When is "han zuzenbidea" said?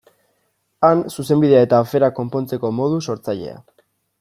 0.87-1.59